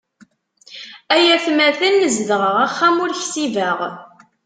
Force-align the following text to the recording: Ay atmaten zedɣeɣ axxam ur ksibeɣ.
Ay 1.15 1.25
atmaten 1.35 1.95
zedɣeɣ 2.15 2.55
axxam 2.65 2.95
ur 3.03 3.11
ksibeɣ. 3.21 3.79